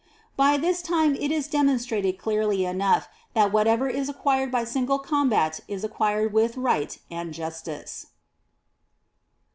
7. 0.31 0.31
By 0.35 0.57
this 0.57 0.81
time 0.81 1.15
it 1.15 1.31
is 1.31 1.47
demonstrated 1.47 2.17
clearly 2.17 2.65
enough 2.65 3.07
that 3.35 3.51
whatever 3.53 3.87
is 3.87 4.09
acquired 4.09 4.49
by 4.51 4.63
single 4.63 4.97
com 4.97 5.29
bat 5.29 5.59
is 5.67 5.83
acquired 5.83 6.33
with 6.33 6.57
Right 6.57 6.97
and 7.11 7.31
Justice. 7.35 8.07